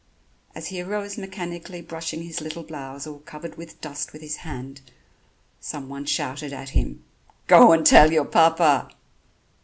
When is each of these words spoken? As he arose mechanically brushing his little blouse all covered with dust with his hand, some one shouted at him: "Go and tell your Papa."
As 0.55 0.69
he 0.69 0.81
arose 0.81 1.15
mechanically 1.19 1.79
brushing 1.79 2.23
his 2.23 2.41
little 2.41 2.63
blouse 2.63 3.05
all 3.05 3.19
covered 3.19 3.55
with 3.55 3.79
dust 3.81 4.13
with 4.13 4.23
his 4.23 4.37
hand, 4.37 4.81
some 5.59 5.89
one 5.89 6.05
shouted 6.05 6.51
at 6.51 6.69
him: 6.69 7.03
"Go 7.45 7.71
and 7.71 7.85
tell 7.85 8.11
your 8.11 8.25
Papa." 8.25 8.89